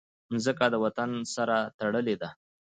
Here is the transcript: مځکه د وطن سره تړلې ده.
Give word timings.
مځکه 0.31 0.65
د 0.73 0.75
وطن 0.83 1.11
سره 1.35 1.57
تړلې 1.79 2.15
ده. 2.21 2.29